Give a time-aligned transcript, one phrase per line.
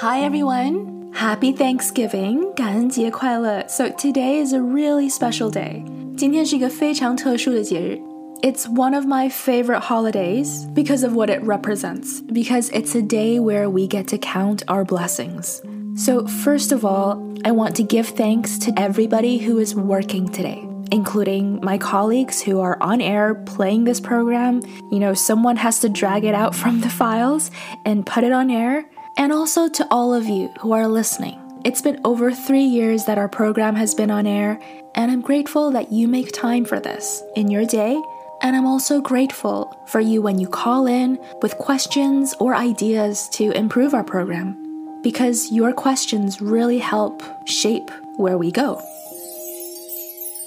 [0.00, 1.10] Hi everyone!
[1.12, 2.52] Happy Thanksgiving!
[2.54, 3.64] 感恩节快乐!
[3.66, 5.82] So today is a really special day.
[6.16, 7.98] 今天是一个非常特殊的节日。
[8.42, 13.70] It's one of my favorite holidays because of what it represents, because it's a day where
[13.70, 15.60] we get to count our blessings.
[15.96, 20.62] So, first of all, I want to give thanks to everybody who is working today,
[20.92, 24.60] including my colleagues who are on air playing this program.
[24.92, 27.50] You know, someone has to drag it out from the files
[27.86, 28.84] and put it on air
[29.20, 31.38] and also to all of you who are listening.
[31.64, 34.58] It's been over three years that our program has been on air,
[34.94, 38.00] and I'm grateful that you make time for this in your day.
[38.42, 43.50] And I'm also grateful for you when you call in with questions or ideas to
[43.52, 44.54] improve our program,
[45.02, 48.78] because your questions really help shape where we go.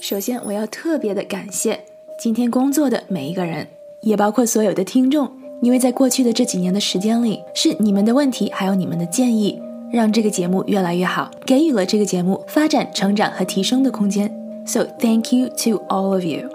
[0.01, 1.83] 首先，我要特别的感谢
[2.19, 3.67] 今天工作的每一个人，
[4.01, 5.29] 也包括所有的听众。
[5.63, 14.33] 因为在过去的这几年的时间里，是你们的问题还有你们的建议，让这个节目越来越好，给予了这个节目发展、成长和提升的空间。
[14.65, 16.49] So thank you to all of you.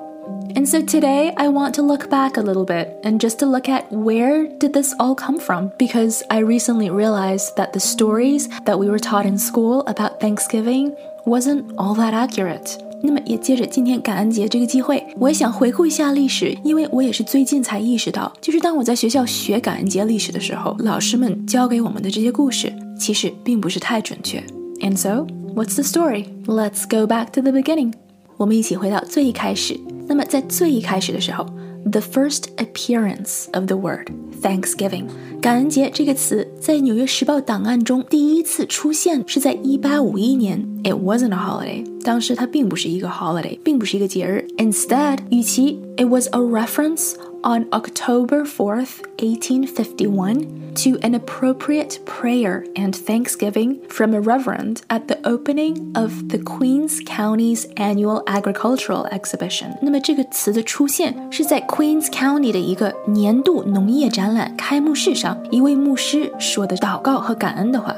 [0.55, 3.69] And so today I want to look back a little bit and just to look
[3.69, 8.79] at where did this all come from because I recently realized that the stories that
[8.79, 10.95] we were taught in school about Thanksgiving
[11.27, 12.79] wasn't all that accurate.
[13.02, 24.44] 那么也借着今天感恩节这个机会，我也想回顾一下历史，因为我也是最近才意识到，就是当我在学校学感恩节历史的时候，老师们教给我们的这些故事其实并不是太准确。
[24.81, 26.25] And so, what's the story?
[26.45, 27.94] Let's go back to the beginning.
[28.38, 29.80] 我们一起回到最一开始。
[30.08, 31.45] 那么在最一开始的时候
[31.91, 34.11] ，the first appearance of the word
[34.43, 35.07] Thanksgiving，
[35.41, 40.69] 感恩节这个词在《纽约时报》档案中第一次出现是在1851年。
[40.84, 44.47] It wasn't a holiday，当时它并不是一个 holiday，并不是一个节日。
[44.59, 54.15] Instead，与其 it was a reference on October 4th, 1851, to an appropriate prayer and thanksgiving from
[54.15, 59.77] a reverend at the opening of the Queens County's annual agricultural exhibition。
[59.83, 67.95] 那么这个词的出现是在 Queens County 的一个年度农业展览开幕式上，一位牧师说的祷告和感恩的话。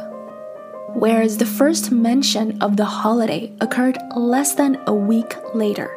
[0.98, 5.88] Whereas the first mention of the holiday occurred less than a week later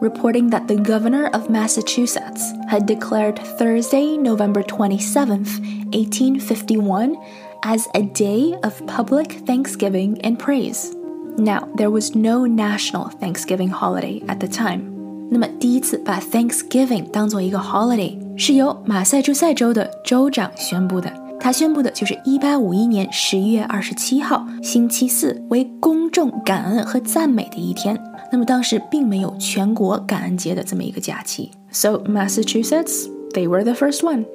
[0.00, 5.44] reporting that the governor of Massachusetts had declared Thursday, November 27,
[5.92, 7.16] 1851,
[7.62, 10.94] as a day of public thanksgiving and praise.
[11.36, 14.82] Now, there was no national Thanksgiving holiday at the time.
[15.30, 21.12] 那么，第一次把 Thanksgiving 当做一个 holiday 是由马萨诸塞州的州长宣布的。
[21.39, 27.99] 他宣布的就是1851年11月27号星期四为公众感恩和赞美的一天。
[28.31, 31.51] 那么当时并没有全国感恩节的这么一个假期。
[31.71, 34.25] So Massachusetts, they were the first one.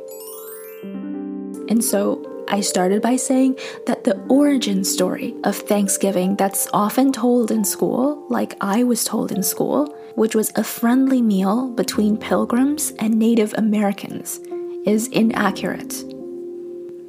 [1.69, 3.57] And so I started by saying
[3.87, 9.31] that the origin story of Thanksgiving that's often told in school, like I was told
[9.31, 14.41] in school, which was a friendly meal between pilgrims and Native Americans,
[14.85, 16.14] is inaccurate.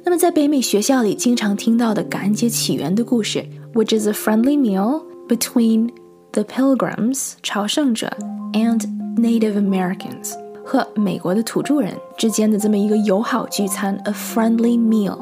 [0.06, 3.44] 那么在北美学校里经常听到的感恩节起源的故事，
[3.74, 5.90] which is a friendly meal between
[6.32, 8.10] the Pilgrims 朝圣者
[8.52, 8.80] and
[9.16, 10.32] Native Americans
[10.64, 15.18] 和美国的土着人之间的这么一个友好聚餐，a friendly meal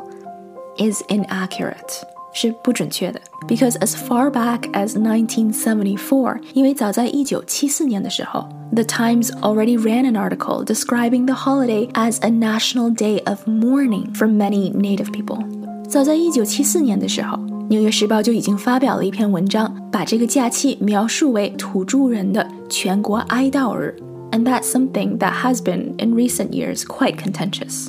[0.76, 2.02] is inaccurate
[2.34, 12.18] 是不准确的，because as far back as 1974，因为早在1974年的时候，The Times already ran an article describing the holiday as
[12.20, 15.44] a national day of mourning for many Native people。
[15.88, 17.38] 早在1974年的时候。《
[17.72, 23.94] 纽约时报》就已经发表了一篇文章，把这个假期描述为土着人的全国哀悼日，
[24.32, 27.86] and that's something that has been in recent years quite contentious.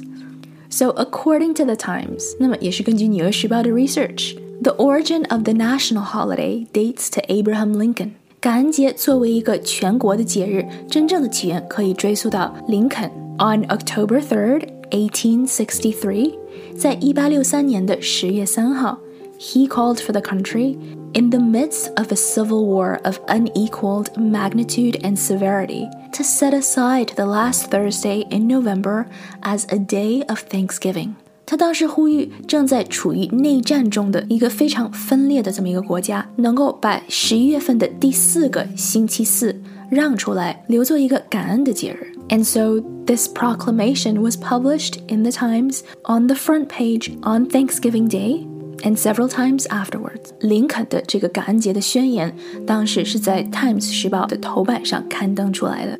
[0.76, 8.12] So according to the Times，那么也是根据《纽约时报》的 research，the origin of the national holiday dates to Abraham Lincoln。
[8.40, 13.10] 感恩节作为一个全国的节日，真正的起源可以追溯到林肯。
[13.38, 16.34] On October 3rd, 1863，
[16.78, 18.98] 在一八六三年的十月三号。
[19.42, 20.78] he called for the country
[21.16, 27.14] in the midst of a civil war of unequaled magnitude and severity to set aside
[27.16, 29.06] the last Thursday in November
[29.42, 31.14] as a day of thanksgiving.
[31.46, 42.14] 他当时呼吁正在处于内战中的一个非常分裂的这么一个国家，能够把十一月份的第四个星期四让出来，留作一个感恩的节日。
[42.30, 48.48] And so this proclamation was published in the Times on the front page on Thanksgiving Day
[48.84, 52.34] and several times afterwards，林肯的这个感恩节的宣言，
[52.66, 56.00] 当时是在《Times》时报的头版上刊登出来的。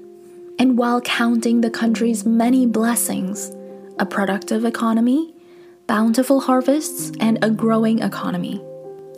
[0.58, 3.52] And while counting the country's many blessings,
[3.98, 5.34] a productive economy,
[5.88, 8.62] bountiful harvests, and a growing economy.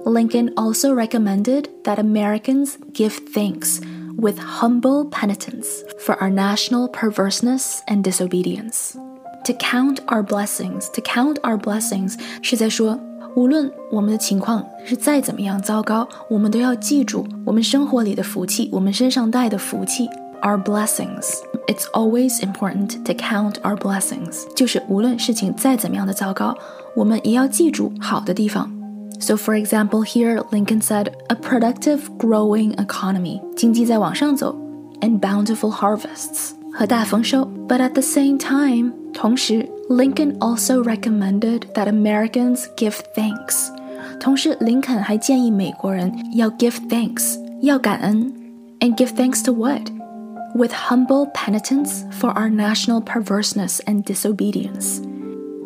[0.06, 3.80] Lincoln also recommended that Americans give thanks
[4.18, 8.98] with humble penitence for our national perverseness and disobedience.
[9.46, 13.00] To count our blessings, to count our blessings 是在说，
[13.36, 20.10] 无论我们的情况是再怎么样糟糕，我们都要记住我们生活里的福气，我们身上带的福气。
[20.42, 21.42] Our blessings.
[21.68, 24.46] It's always important to count our blessings.
[24.56, 26.54] 就是无论事情再怎么样的糟糕，
[26.96, 28.70] 我们也要记住好的地方。
[29.20, 34.54] So, for example, here Lincoln said, a productive, growing economy, 经济在往上走,
[35.00, 37.50] and bountiful harvests, 和大丰收.
[37.70, 43.70] But at the same time, 同时, Lincoln also recommended that Americans give thanks.
[44.20, 48.34] 同时，林肯还建议美国人要 give thanks，要感恩，
[48.82, 49.90] and give thanks to what?
[50.58, 55.02] With humble penitence for our national perverseness and disobedience.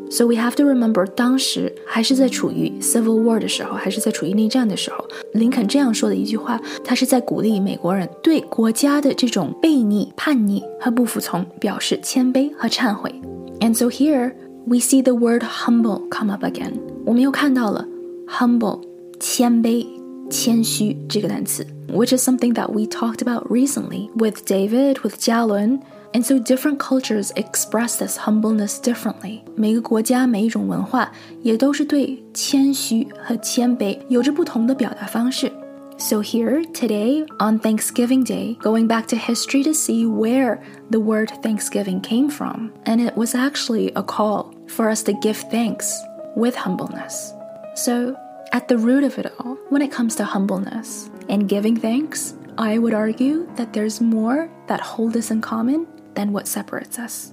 [0.10, 13.14] So we have to remember，当时还是在处于 Civil War 的时候，还是在处于内战的时候，林肯这样说的一句话，他是在鼓励美国人对国家的这种悖逆、叛逆和不服从表示谦卑和忏悔。
[13.60, 14.34] And so here
[14.66, 17.86] we see the word humble come up again，我们又看到了
[18.28, 18.82] humble
[19.20, 19.86] 谦卑、
[20.32, 25.80] 谦虚这个单词，which is something that we talked about recently with David, with 嘉伦。
[26.14, 29.42] and so different cultures express this humbleness differently.
[29.56, 31.12] 每个国家每一种文化
[31.44, 35.52] 也都是对谦虚和谦卑有着不同的表达方式。
[36.00, 40.60] So here today on Thanksgiving Day, going back to history to see where
[40.92, 45.38] the word Thanksgiving came from, and it was actually a call for us to give
[45.52, 45.92] thanks
[46.36, 47.34] with humbleness.
[47.76, 48.16] So
[48.52, 52.78] at the root of it all, when it comes to humbleness and giving thanks, I
[52.80, 55.86] would argue that there's more that hold us in common
[56.16, 57.32] than what separates us。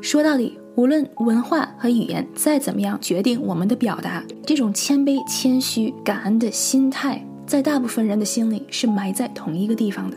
[0.00, 10.16] 说到底，无论文化和语言再怎么样决定我们的表达，这种谦卑、谦虚、感恩的心态，在大部分人的心里是埋在同一个地方的。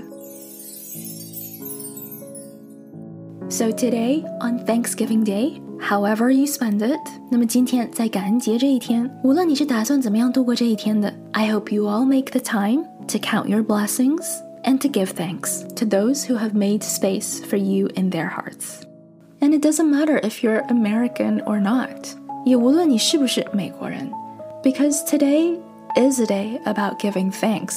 [3.49, 6.99] So today on Thanksgiving Day, however you spend it，
[7.31, 14.23] 那么今天在感恩节这一天，无论你是打算怎么样度过这一天的，I hope you all make the time to count your blessings
[14.63, 18.81] and to give thanks to those who have made space for you in their hearts.
[19.39, 22.13] And it doesn't matter if you're American or not,
[24.61, 25.57] because today
[25.95, 27.75] is a day about giving thanks.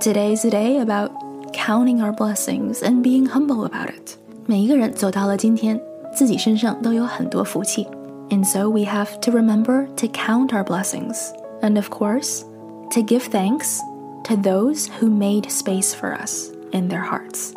[0.00, 1.12] Today is a day about
[1.52, 4.16] counting our blessings and being humble about it.
[8.32, 11.34] And so we have to remember to count our blessings.
[11.60, 12.44] And of course,
[12.92, 13.78] to give thanks
[14.24, 17.52] to those who made space for us in their hearts。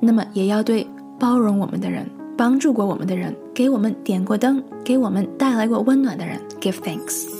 [0.00, 0.84] 那么也要对
[1.18, 7.39] 包容我们的人、帮助过我们的人、给我们点过灯、给我们带来过温暖的人 give thanks。